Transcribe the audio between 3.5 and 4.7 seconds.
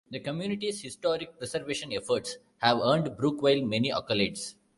many accolades.